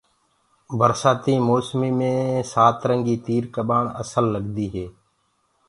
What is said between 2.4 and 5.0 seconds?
سترنگيٚ ڪٻآڻ اسل لگدي هي